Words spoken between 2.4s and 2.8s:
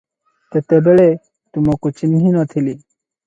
ଥିଲି।